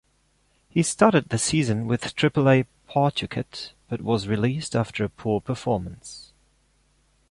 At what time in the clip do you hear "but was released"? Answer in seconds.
3.87-4.75